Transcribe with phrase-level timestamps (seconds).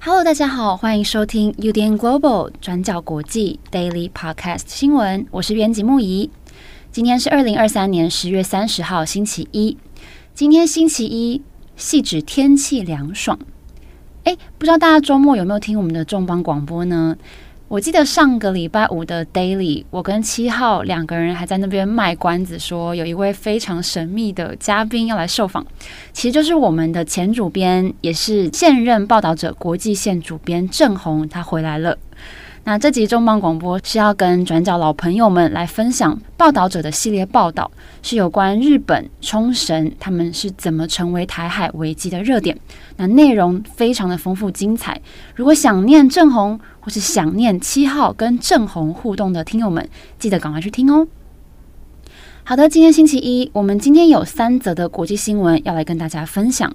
[0.00, 6.28] Hello，大家好，欢迎收听 UDN Global 转角国际 Daily Podcast 新闻，我是编辑木仪。
[6.90, 9.78] 今天是二零二三年十月三十号，星期一。
[10.34, 11.42] 今天星期一，
[11.76, 13.38] 系指天气凉爽。
[14.24, 17.14] 诶，不知道大家周末有没有听我们的重磅广播呢？
[17.68, 25.66] 我记得上个礼拜五的 Daily，我跟七号两个人还在那边卖关子，说有一位非常神秘的嘉宾要来受访，
[26.14, 31.98] 其实就是我们的前主编，也是现任报道者国际线主编郑红，他回来了。
[32.64, 37.68] 那这集重磅广播是要跟转角老朋友们来分享报道者的系列报道，
[38.02, 42.56] 是有关日本冲绳他们是怎么成为台海危机的热点。
[42.98, 45.00] 那内容非常的丰富精彩。
[45.34, 49.88] 如果想念正红或是想念七号跟正红互动的听友们，
[50.20, 51.08] 记得赶快去听哦。
[52.44, 56.72] 好的，今天星期一，我们今天有三则的国际新闻要来跟大家分享。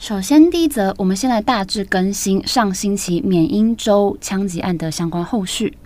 [0.00, 5.76] 首先，第一则，我们先来大致更新上星期缅因州枪击案的相关后续。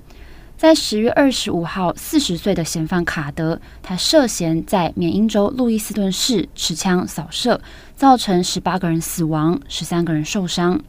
[0.56, 7.60] 在十月二十五号，四十岁的嫌犯卡德，他涉嫌在缅因州路易斯顿市持枪扫射，
[7.96, 10.80] 造成十八个人死亡，十三个人受伤。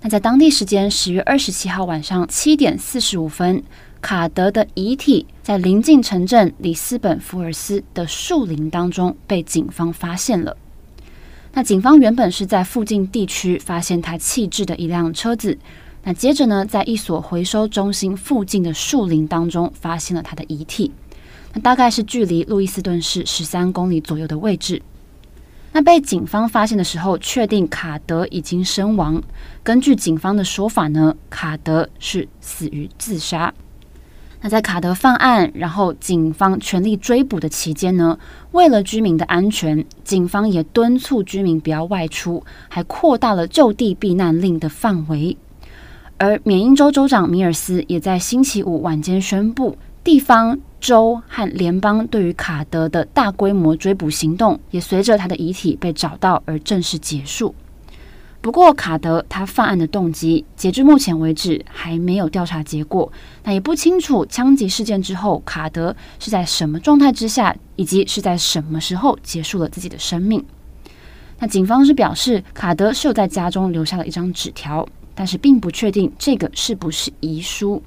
[0.00, 3.62] 那在当地时间十月二十七号晚上七点四十五分，
[4.00, 10.56] 卡德的遗体在临近城镇里斯本福尔斯的树林当中被警方发现了。
[11.52, 15.58] 那警方原本是在附近地区发现他弃置的一辆车子，
[16.04, 20.92] 那接着呢，在一所回收中心附近的树林当中发现了他的遗体，
[21.52, 24.80] 那大概是距离路易斯顿市十三公里左右的位置。
[25.72, 29.22] 那被警方发现的时候，确定卡德已经身亡。
[29.62, 33.52] 根据警方的说法呢，卡德是死于自杀。
[34.42, 38.18] 那在卡德犯案，然后警方全力追捕的期间呢，
[38.52, 45.36] 为了居民的安全，警方也敦促居民不要外出，还扩大了就地避难令的范围。
[46.16, 57.54] 而缅因州州长米尔斯也在星期五晚间宣布，地方、州和联邦对于卡德的大规模追捕行动，也随着他的遗体被找到而正式结束。
[58.42, 63.12] 不过，卡德他犯案的动机，截至目前为止还没有调查结果。
[63.44, 70.42] 那也不清楚枪击事件之后，卡德是在什么状态之下，以及是在什么时候结束了自己的生命。
[71.38, 77.82] 那警方是表示，卡德是有在家中留下了一张纸条，但是并不确定这个是不是遗书。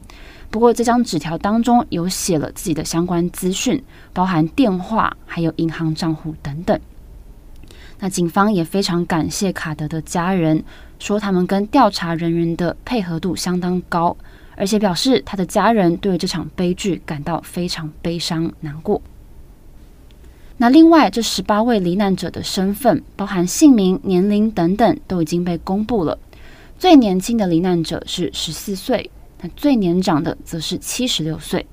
[0.52, 6.80] 不过，这张纸条当中有写了自己的相关资讯，包含电话、还有银行账户等等。
[8.04, 10.62] 那警方也非常感谢卡德的家人，
[11.00, 14.18] 说他们跟调查人员的配合度相当高，
[14.58, 19.02] 而且表示他的家人对这场悲剧感到非常悲伤难过。
[20.58, 26.20] 那另外，这十八位罹难者的身份，包含姓名、年龄等等，都已经被公布了。
[26.78, 29.10] 最年轻的罹难者是十四岁，
[29.40, 31.66] 那最年长的则是七十六岁。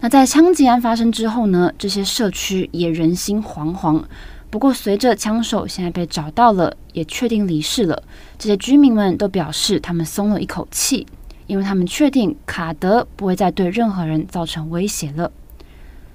[0.00, 4.04] 那在枪击案发生之后呢，这些社区也人心惶惶。
[4.48, 8.02] 不过，随着枪手现在被找到了，也确定离世了，
[8.38, 11.06] 这些居民们都表示他们松了一口气，
[11.46, 15.30] 因为他们确定卡德不会再对任何人造成威胁了。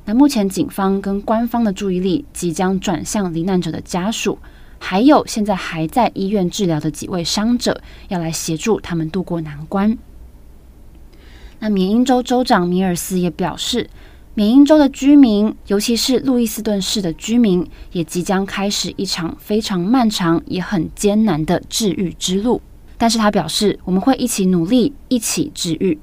[0.05, 4.39] 那目前警方跟官方的注意力即将转向罹难者的家属，
[4.79, 9.95] 还有现在还在医院治疗的几位伤者，要来协助他们渡过难关。
[11.59, 13.89] 那缅因州州长米尔斯也表示。
[14.33, 22.61] 缅因州的居民，尤其是路易斯顿市的居民，也即将开始一场非常漫长也很艰难的治愈之路。
[22.97, 25.99] 但是他表示，我们会一起努力，一起治愈。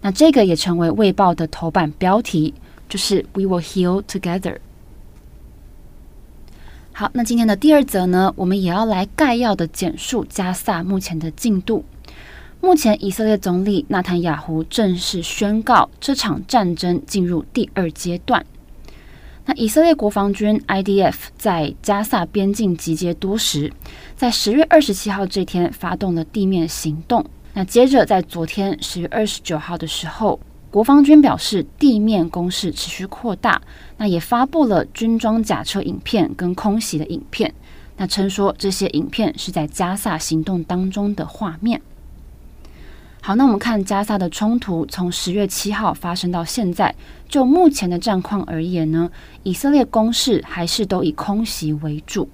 [0.00, 2.54] 那这个也成为《卫报》的头版标题，
[2.88, 4.58] 就是 “We will heal together”。
[6.92, 11.84] 好，那今天的第二则呢，我们也要来概要的简述加萨目前的进度。
[12.60, 18.44] 目前，以色列总理纳坦雅胡正式宣告，这场战争进入第二阶段。
[19.44, 23.72] 那以色列国防军 IDF 在加萨边境集结多时，
[24.16, 27.24] 在十月二十七号这天发动了地面行动。
[27.54, 33.62] 那接着在昨天十月二十九号的时候，国防军表示地面攻势持续扩大，
[33.98, 37.54] 那也发布了军装甲车影片跟空袭的影片。
[37.96, 41.80] 那称说这些影片是在加萨行动当中的画面。
[43.26, 46.94] 好，那我们看加萨的冲突从十月七号发生到现在，
[47.28, 49.10] 就目前的战况而言呢，
[49.42, 52.28] 以色列攻势还是都以空袭为主。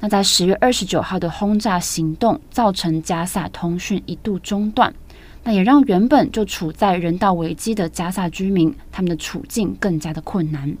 [0.00, 4.94] 那在十月二十九号的轰炸行动，造成加萨通讯一度中断，
[5.44, 10.74] 那也让原本就处在人道危机的加萨居民，他们的处境更加的困难。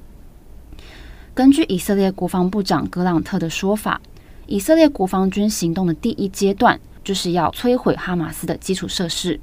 [1.34, 4.00] 根据以色列国防部长格朗特的说法，
[4.46, 9.40] 以色列国防军行动的第一阶段，就是要摧毁哈马斯的基础设施，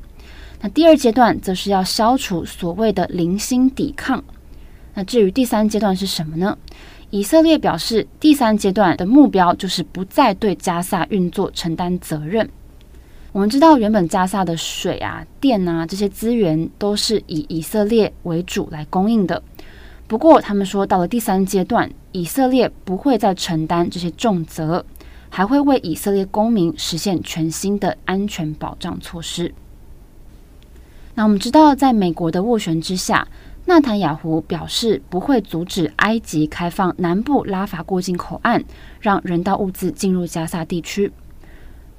[0.62, 4.24] 那第二阶段则是要消除所谓的零星抵抗。
[4.94, 6.58] 那至于第三阶段是什么呢？
[7.12, 12.50] 以色列表示，第三阶段的目标就是不再对加萨运作承担责任。
[13.32, 19.42] 我们知道，原本加萨的水啊、电啊这些资源都是以以色列为主来供应的。
[20.08, 24.84] 不过，他们说到了第三阶段，以色列不会再承担这些重责。
[25.30, 29.54] 还会为以色列公民实现全新的安全保障措施。
[31.16, 33.28] 那我们知道，在美国的斡旋之下，
[33.66, 38.64] 纳坦雅胡表示不会阻止埃及开放南部拉法过境口岸，
[39.00, 41.12] 让人道物资进入加萨地区。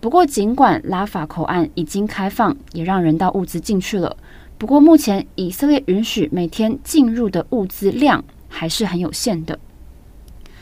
[0.00, 4.16] 不过，尽管拉法口岸已经开放，也让人道物资进去了，
[4.56, 9.58] 不过目前以色列允许每天进入的物资量还是很有限的。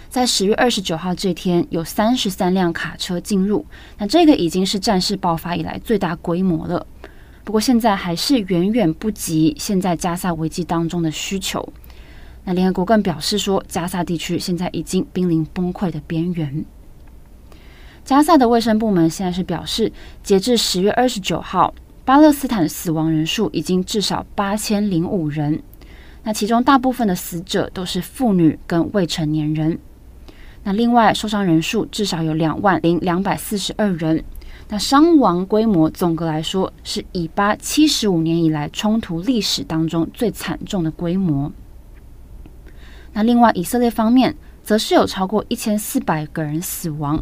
[0.09, 3.67] 在十月二十九号这天，有三十三辆卡车进入，
[3.99, 6.87] 那这个已经是战事爆发以来最大规模了。
[7.45, 11.67] 不过现在还是远远不及现在加萨危机当中的需求。
[12.45, 16.65] 那联合国更表示说，加萨地区现在已经濒临崩溃的边缘。
[18.03, 21.75] 加萨的卫生部门现在是表示，截至十月二十九号，
[22.07, 25.63] 巴勒斯坦死亡人数已经至少八千零五人，
[26.23, 29.79] 那其中大部分的死者都是妇女跟未成年人。
[30.65, 34.23] 那另外受伤人数至少有两万零两百四十二人，
[34.69, 41.51] 那伤亡规模总的来说是以巴七十五年以来冲突历史当中最惨重的规模。
[43.15, 47.19] 那另外以色列方面则是有超过一千四百个人死亡，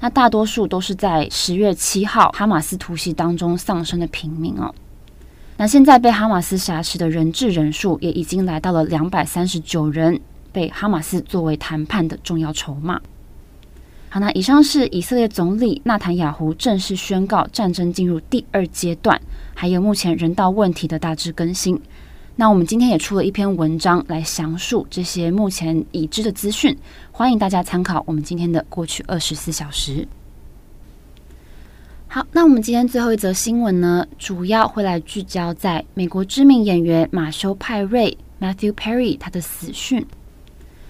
[0.00, 4.74] 那大多数都是在十月七号哈马斯突袭当中丧生的平民哦。
[5.56, 10.20] 那现在被哈马斯挟持的人质人数也已经来到了两百三十九人。
[10.52, 13.00] 被哈马斯作为谈判的重要筹码。
[14.08, 19.20] 好，那以上是以色列总理纳坦雅胡正式宣告战争进入第二阶段，
[19.54, 21.80] 还有目前人道问题的大致更新。
[22.34, 26.76] 那我们今天也出了一篇文章来详述这些目前已知的资讯，
[27.12, 30.08] 欢迎大家参考我们今天的过去二十四小时。
[32.08, 40.04] 好，那我们今天最后一则新闻呢，主要会来聚焦在美国知名演员马修派瑞 （Matthew Perry） 他的死讯。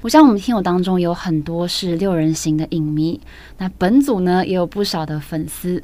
[0.03, 3.21] 我想我们听友当中有很多是六人行的影迷，
[3.59, 5.83] 那本组呢也有不少的粉丝。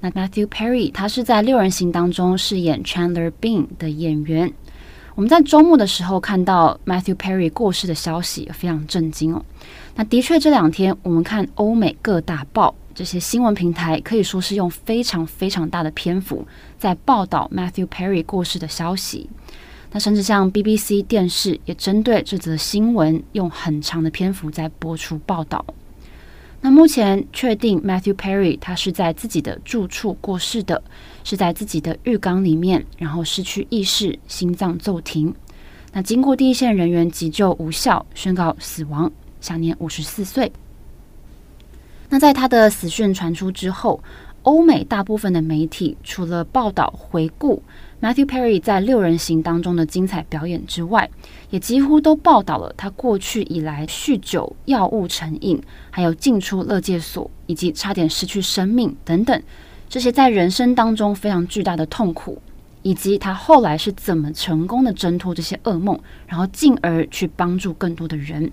[0.00, 4.52] 那 Matthew Perry 他是在六人行当中饰演 Chandler Bing 的演员。
[5.14, 9.44] 我们在周末的时候看到 Matthew Perry 过世的消息，非常震惊哦。
[9.94, 16.44] 那的确这两天我们看欧美各大报这些新闻平台，可以说是用非常非常大的篇幅
[16.76, 19.30] 在报道 Matthew Perry 过世的消息。
[19.94, 25.64] 那甚至像 BBC 电视也针对这则新闻用很长的篇幅在播出报道。
[26.60, 30.82] 那目前确定 Matthew Perry 他是在自己的住处过世的，
[31.22, 35.32] 是在自己的浴缸里面，然后失去意识，心脏骤停。
[35.92, 40.50] 那经过第一线人员急救无效，宣告死亡，享年五十四岁。
[42.08, 44.02] 那在他的死讯传出之后，
[44.42, 47.62] 欧美大部分的媒体除了报道回顾。
[48.04, 51.08] Matthew Perry 在六人行当中的精彩表演之外，
[51.48, 55.58] 也几乎都报道了他过去以来酗酒、药物成瘾，
[55.90, 59.42] 还有进出勒戒所，以及差点失去生命等等
[59.88, 62.42] 这些在人生当中非常巨大的痛苦，
[62.82, 68.52] 以及他后来是怎么成功的挣脱这些噩梦，然后进而去帮助更多的人。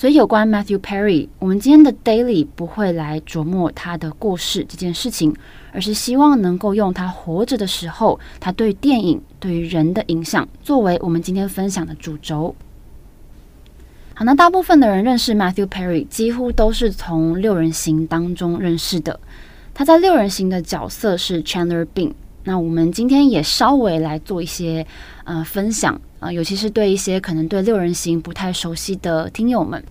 [0.00, 5.36] 所以，有关 Matthew Perry，我们今天的 Daily 不会来琢磨他的过世这件事情，
[5.74, 12.54] 而是希望能够用他活着的时候，他对电影、对于人的影响，作为我们今天分享的主轴。
[14.14, 19.20] 好，那大部分的人认识 Matthew Perry，几乎都是从六人行当中认识的。
[19.74, 22.14] 他在六人行的角色是 Chandler Bing。
[22.44, 24.86] 那我们今天也稍微来做一些
[25.24, 29.82] 呃分享、呃，尤其是对一些可能对六人行不太熟悉的听友们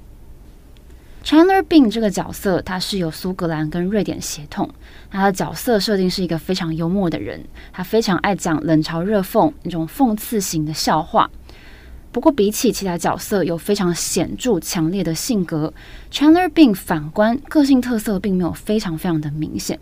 [1.23, 4.69] ，Chandler Bing 这个角色，他是有苏格兰跟瑞典血统，
[5.09, 7.43] 他的角色设定是一个非常幽默的人，
[7.73, 11.29] 他非常爱讲冷嘲热讽那种讽刺型的笑话。
[12.11, 15.71] 不过比起其他角色有非常显著强烈的性格
[16.11, 19.79] ，Chandler Bing 反观个性特色并没有非常非常的明显。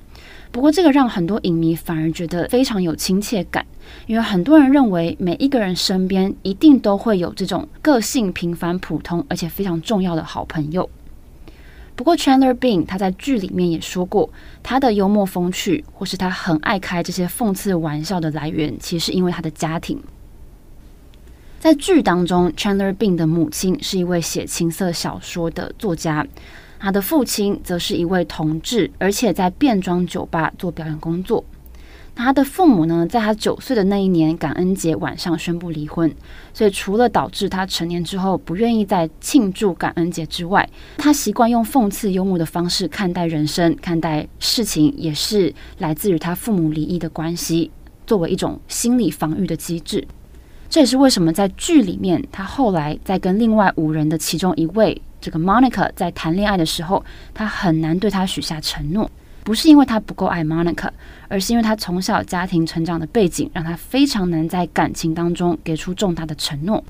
[0.52, 3.66] 不过这个让很多影迷反而觉得非常有亲切感，
[4.06, 10.90] 因为很多人认为每一个人身边一定都会有这种个性平凡、普通而且非常重要的好朋友。
[11.96, 14.30] 不过 Chandler Bing 他在剧里面也说过，
[14.62, 20.00] 他的幽默风趣或是他很爱开这些讽刺玩笑的来源，其实是因为他的家庭。
[21.60, 26.26] 在剧当中，Chandler Bing 的母亲是一位写情色小说的作家，
[26.80, 31.44] 他的父亲则是一位同志，而且在变装酒吧做表演工作。
[32.16, 36.12] 他的父母呢，在他九岁的那一年感恩节晚上宣布离婚，
[36.52, 40.68] 所以除了导致他成年之后不愿意再庆祝感恩节之外，
[40.98, 47.70] 他习惯用讽刺幽默的方式看待人生、看待事情，也是来自于他父母离异的关系，
[48.08, 50.08] 作为一种心理防御的机制。
[50.70, 59.10] 这也是为什么在剧里面，他后来在跟另外五人的其中一位这个 Monica 在谈恋爱的时候，他很难对他许下承诺，
[59.44, 60.90] 不是因为他不够爱 Monica，
[61.30, 66.84] 而是因为他从小家庭成长的背景让他非常难在感情当中给出重大的承诺。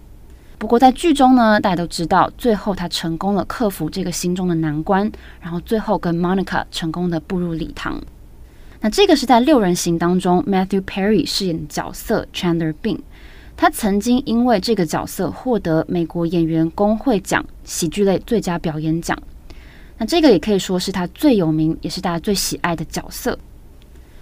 [0.57, 8.01] 不过在剧中呢，大家都知道，最后他成功了克服这个心中的难关，然后最后跟 Monica 成功的步入礼堂。
[8.81, 12.99] 那这个是在六人行当中 Matthew Perry 饰演的角色 Chandler Bing。
[13.57, 19.17] 他曾经因为这个角色获得美国演员工会奖喜剧类最佳表演奖。
[19.97, 23.37] 那这个也可以说是他最有名，也是大家最喜爱的角色。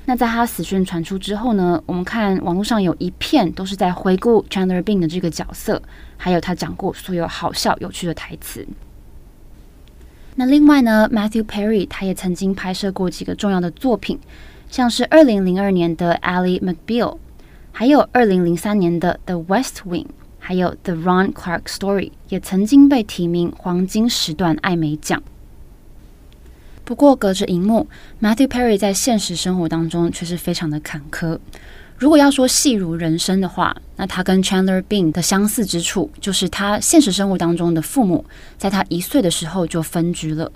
[0.05, 5.81] 那在他死讯传出之后呢，我们看网络上有一片都是在回顾 Chandler Bing 的这个角色，
[6.15, 8.65] 还有他讲过所有好笑有趣的台词。
[10.35, 14.17] 那另外呢，Matthew Perry 他也曾经拍摄过几个重要的作品，
[14.69, 17.17] 像是二零零二年的 Ally McBeal。
[17.77, 20.03] 还有二零零三年的《The West Wing》，
[20.39, 25.21] 还有《The Ron Clark Story》，也曾经被提名黄金时段艾美奖。
[26.85, 27.89] 不过，隔着荧幕
[28.21, 31.37] ，Matthew Perry 在现实生活当中却是非常的坎坷。
[31.97, 38.23] 如果要说戏如人生的话，那他跟 Chandler Bing 的相似之处，就是他现实生活当中的父母，
[38.57, 40.49] 在他一岁的时候就分居了。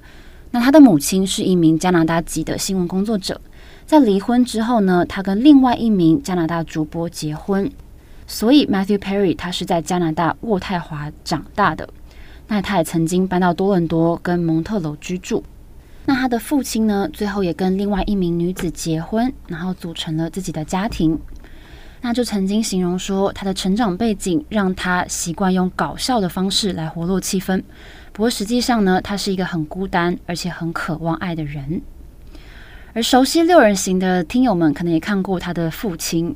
[0.51, 3.41] 那他的母亲是一名加拿大籍的新闻工作者。
[3.89, 7.71] 在离婚之后呢，他跟另外一名加拿大主播结婚，
[8.27, 11.89] 所以 Matthew Perry 他是在加拿大渥太华长大的。
[12.49, 15.43] 那他也曾经搬到多伦多跟蒙特娄居住。
[16.05, 21.19] 那他的父亲呢，最后也跟另外一名女子结婚，然后组成了自己的家庭。
[22.01, 27.63] 那就曾经形容说，他的成长背景让他习惯用搞笑的方式来活络气氛。
[28.13, 31.81] 不过实际上呢，他是一个很孤单而且很渴望爱的人。
[32.93, 36.35] 而熟悉六人行的听友们可能也看过他的父亲，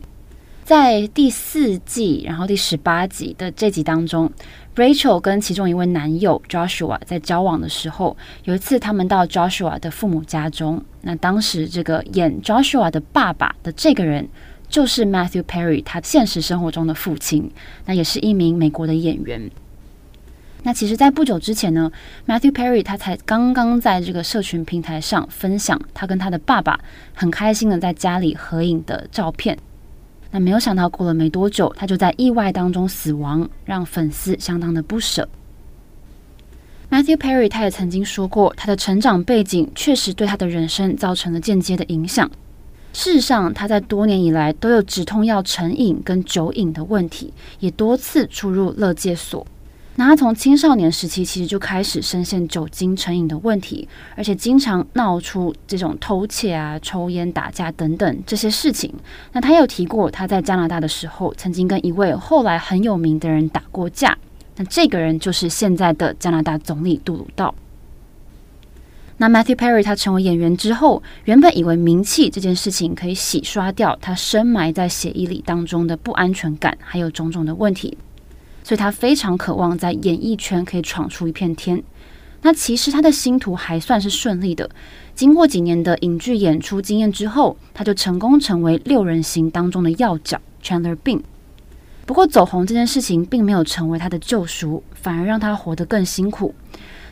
[0.64, 4.32] 在第四季，然后第十八集的这集当中
[4.76, 14.30] ，Rachel 跟其中一位男友 Joshua 在交往的时候，有一次他们到 Joshua 的父母家中，那当时这个演 Joshua 的爸爸的这个人
[14.70, 17.52] 就是 Matthew Perry，他现实生活中的父亲，
[17.86, 19.50] 那也是一名美国的演员。
[20.66, 21.92] 那其实，在不久之前呢
[22.26, 26.80] ，Matthew Perry 他才刚刚在这个社群平台上分享他跟他的爸爸
[27.14, 29.58] 很开心的在家里合影的照片。
[30.32, 35.28] 那没有想到，过了没多久，他就在意外当中死亡，让粉丝相当的不舍。
[36.90, 42.32] Matthew Perry 他也曾经说过，他的成长背景确实对他的人生造成了间接的影响。
[42.94, 49.46] 事实上，他在多年以来都有止痛药成瘾跟酒瘾的问题，也多次出入乐戒所。
[49.96, 58.92] 那他从青少年时期其实就开始深陷酒精成瘾的问题，而且经常闹出这种偷窃啊、抽烟、打架等等这些事情。
[59.34, 64.18] 那他有提过，他在加拿大的时候曾经跟一位后来很有名的人打过架。
[64.56, 67.54] 那这个人就是现在的加拿大总理杜鲁道。
[69.18, 77.96] 那 Matthew Perry 他成为演员之后，原本以为名气这件事情可以洗刷掉他深埋在血液里当中的不安全感，还有种种的问题。
[78.64, 81.84] 所以他非常渴望在演艺圈可以闯出一片天。
[82.42, 84.70] 那其实他的星途还算是顺利的。
[85.16, 91.22] 经过几年的影剧演出经验之后，他就成功成为六人行当中的要角 Chandler Bing。
[92.06, 96.54] 不过走红这件事情并没有成为他的救赎，反而让他活得更辛苦。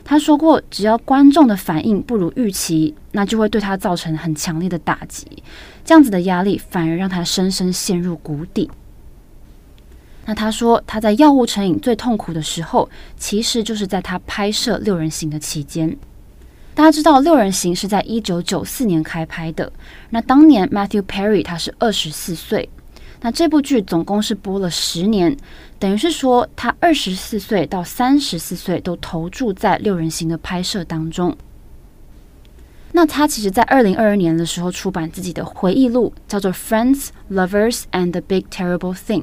[0.04, 5.26] 他说过，只要观众的反应不如预期，那就会对他造成很强烈的打击。
[5.82, 8.70] 这样子的压力反而让他深深陷入谷底。
[10.24, 15.96] 那他说，他在药物成瘾最痛苦的时候，其实就是在他拍摄《六人行》的期间。
[16.74, 19.70] 大家知道，《六人行》是在一九九四年开拍的。
[20.10, 22.68] 那当年 Matthew Perry 他是二十四岁。
[23.20, 25.36] 那这部剧总共是播了十年，
[25.78, 31.36] 等于是说他二十四岁到三十四岁都投注在《六人行》的拍摄当中。
[32.92, 39.22] 那他其实，在二零二二年的时候出版自己的回忆录，叫做《Friends, Lovers and the Big Terrible Thing》。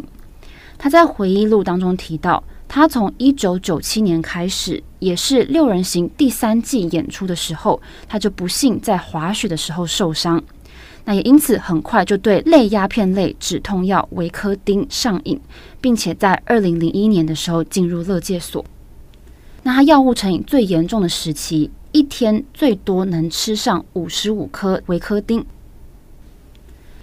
[0.79, 10.41] 他在回忆录当中提到，他从一九九七年开始，也是六人行第三季演出的时候，他就不幸在滑雪的时候受伤。
[11.03, 15.39] 那也因此很快就对类鸦片类止痛药维科丁上瘾，
[15.81, 18.63] 并且在二零零一年的时候进入乐戒所。
[19.63, 25.45] 那他药物成瘾最严重的时期，一天最多能吃上五十五颗维科丁。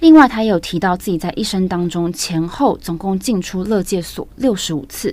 [0.06, 5.12] 另外，他也有提到自己在一生当中前后总共进出乐界所六十五次。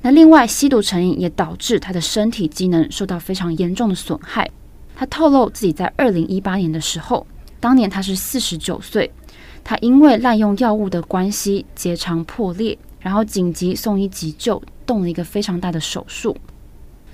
[0.00, 4.50] 那另外，吸毒成瘾也导致他的身体机能受到非常严重的损害。
[4.96, 7.26] 他透露自己在二零一八年的时候，
[7.60, 9.12] 当年他是四十九岁，
[9.62, 16.34] 他因为滥用药物的关系，结肠破裂，然后紧急送医急救，动了一个非常大的手术。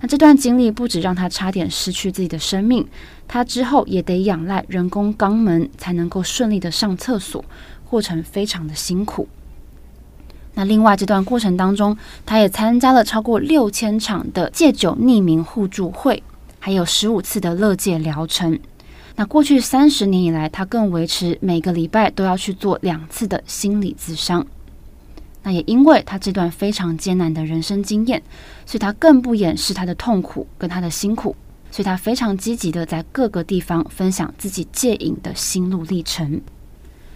[0.00, 2.86] 那这段经历不止让他差点失去自己的生命，
[3.28, 7.44] 他之后也得仰赖人工肛门才能够顺利的上厕所，
[7.88, 9.28] 过程非常的辛苦。
[10.54, 16.22] 那另外这段过程当中，他也参加了超过六千场的戒酒匿名互助会，
[16.58, 18.58] 还有十五次的乐戒疗程。
[19.16, 24.46] 那过去三十年以来，他更维持每个礼拜都要去做两次的心理咨商。
[25.42, 28.22] 那也因为他这段非常艰难的人生经验，
[28.66, 31.34] 所以他更不掩饰他的痛苦跟他的辛苦，
[31.70, 36.40] 所以他非常积极的在各个地方分享自己戒瘾的心路历程。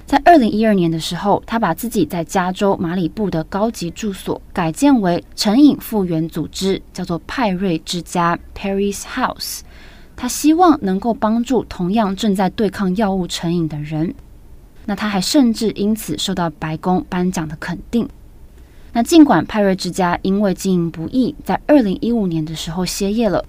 [0.07, 9.61] 在二零一二年的时候，他把自己在加州马里布的高级住所改建为成瘾复原组织，叫做派瑞之家 （Perry's House）。
[10.15, 14.15] 他希望能够帮助同样正在对抗药物成瘾的人。
[14.87, 18.09] 那他还甚至因此受到白宫颁奖的肯定。
[18.93, 23.45] 那尽管派瑞之家因为经营不易，在二零一五年的时候歇业了，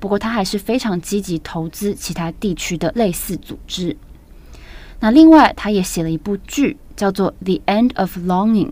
[0.00, 3.96] 不过他还是非常积极投资其他地区的类似组织。
[5.00, 8.66] 那另外，他也写了一部剧，叫做《The End of Longing》。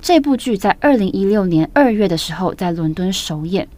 [0.00, 3.68] 这部剧在二零一六年二月的时候在伦敦首演。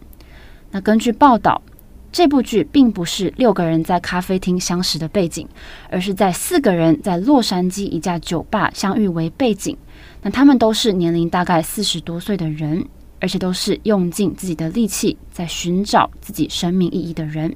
[0.70, 1.62] 那根据报道。
[2.10, 5.46] 这部剧并不是六个人在咖啡厅相识的背景，
[5.90, 9.76] 而是在四个人在洛杉矶一家酒吧相遇为背景。
[10.22, 12.84] 那他们都是年龄大概四十多岁的人，
[13.20, 17.54] 而且都是用尽自己的力气在寻找自己生命意义的人。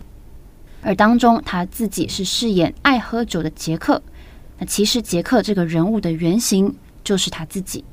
[0.83, 4.03] 而当中他自己是饰演爱喝酒的杰克。
[4.59, 7.85] 那其实杰克这个人物的原型就是他自己。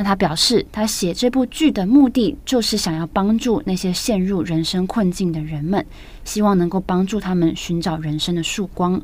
[0.00, 5.84] 那他表示，他写这部剧的目的就是想要帮助那些陷入人生困境的人们，
[6.24, 9.02] 希望能够帮助他们寻找人生的曙光。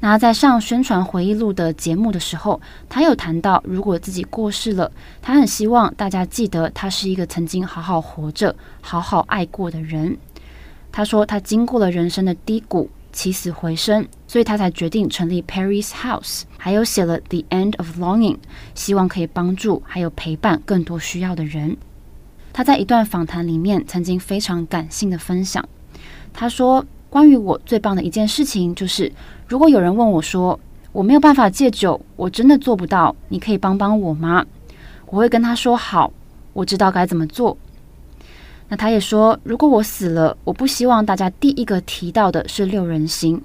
[0.00, 4.90] 那在上宣传回忆录的节目的时候，他有谈到，如果自己过世了，
[5.22, 10.18] 他很希望大家记得他是一个曾经好好活着、好好爱过的人。
[10.90, 12.90] 他说，他经过了人生的低谷。
[13.12, 18.34] 起死回生，所以他才决定成立 Perry's House，还有写了《The End of Longing》，
[18.74, 21.76] 希望可以帮助还有陪伴更多需要的人。
[22.52, 25.66] 他在一段访谈里面曾经非常感性的分享，
[26.32, 29.12] 他说：“关于我最棒的一件事情就是，
[29.46, 30.58] 如果有人问我说
[30.92, 34.44] 我没有办法戒酒，我真的做不到，你可以帮帮我吗？
[35.06, 36.12] 我会跟他说好，
[36.52, 37.56] 我知道该怎么做。”
[38.70, 43.40] 那他也说，如果我死了，我不希望大家第一个提到的是六人行，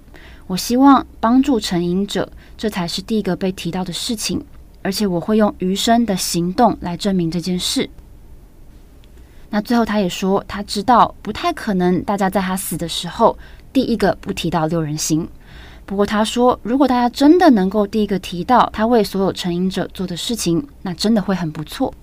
[0.47, 4.43] 我希望帮助成瘾者，这才是第一个被提到的事情，
[4.81, 7.89] 而且我会用余生的行动来证明这件事。
[9.49, 13.37] 那最后他也说，他知道不太可能大家在他死的时候
[13.71, 15.25] 第一个不提到六人行，
[15.85, 21.93] 不过他说，如果大家真的能够第一个提到他为所有成瘾者做的事情，那真的会很不错。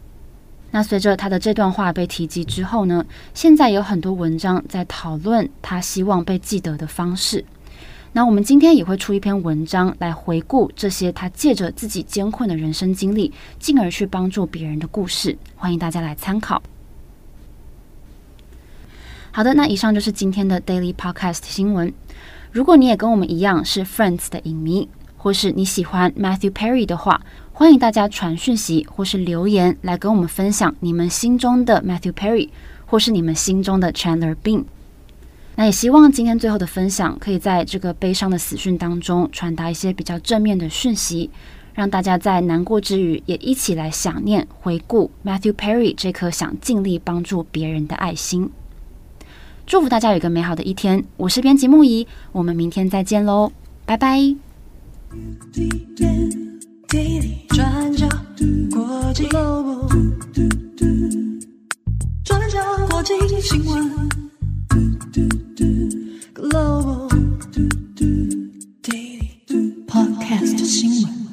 [0.72, 3.04] 那随着他的这段话被提及之后呢，
[3.35, 7.44] 现在有很多文章在讨论他希望被记得的方式。
[8.12, 16.61] 那我们今天也会出一篇文章来回顾这些他借着自己艰困的人生经历，进而去帮助别人的故事，欢迎大家来参考。
[19.33, 21.92] 好的，那以上就是今天的 Daily Podcast 新闻。
[22.50, 27.20] 如果你也跟我们一样是 Friends 的影迷，或是你喜欢 Matthew Perry 的话，
[27.60, 32.48] 欢迎大家传讯息或是留言来跟我们分享你们心中的 Matthew Perry，
[32.86, 34.64] 或是你们心中的 Chandler Bing。
[35.56, 41.28] 那也希望今天最后的分享可以在这个悲伤的死讯当中传达一些比较正面的讯息，
[41.74, 48.50] 让大家在难过之余也一起来想念、回顾 Matthew Perry 这颗想尽力帮助别人的爱心。
[49.66, 51.04] 祝福大家有一个美好的一天。
[51.18, 53.52] 我是编辑木仪，我们明天再见喽，
[53.84, 54.34] 拜拜。
[58.68, 59.88] 国际 logo
[60.35, 60.88] 嘟嘟
[62.24, 62.35] 嘟
[62.90, 64.09] 国际新闻
[66.35, 67.09] global
[68.83, 71.29] daisy podcast 新闻